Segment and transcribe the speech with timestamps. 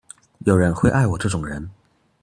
[0.39, 1.69] 有人會愛我這種人